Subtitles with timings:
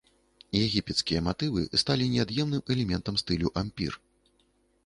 [0.59, 3.93] Егіпецкія матывы сталі неад'емным элементам стылю ампір.